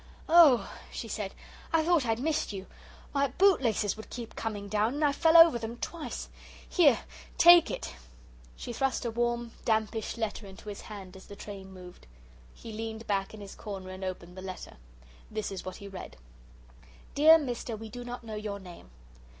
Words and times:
"Oh," 0.27 0.67
she 0.91 1.07
said, 1.07 1.35
"I 1.71 1.85
thought 1.85 2.07
I'd 2.07 2.17
missed 2.17 2.51
you. 2.51 2.65
My 3.13 3.27
bootlaces 3.27 3.95
would 3.95 4.09
keep 4.09 4.35
coming 4.35 4.67
down 4.67 4.95
and 4.95 5.03
I 5.05 5.11
fell 5.11 5.37
over 5.37 5.59
them 5.59 5.77
twice. 5.77 6.27
Here, 6.67 7.01
take 7.37 7.69
it." 7.69 7.93
She 8.55 8.73
thrust 8.73 9.05
a 9.05 9.11
warm, 9.11 9.51
dampish 9.63 10.17
letter 10.17 10.47
into 10.47 10.69
his 10.69 10.81
hand 10.81 11.15
as 11.15 11.27
the 11.27 11.35
train 11.35 11.71
moved. 11.71 12.07
He 12.55 12.73
leaned 12.73 13.05
back 13.05 13.35
in 13.35 13.41
his 13.41 13.53
corner 13.53 13.91
and 13.91 14.03
opened 14.03 14.35
the 14.35 14.41
letter. 14.41 14.77
This 15.29 15.51
is 15.51 15.63
what 15.63 15.75
he 15.75 15.87
read: 15.87 16.17
"Dear 17.13 17.37
Mr. 17.37 17.77
We 17.77 17.87
do 17.87 18.03
not 18.03 18.23
know 18.23 18.33
your 18.33 18.59
name. 18.59 18.89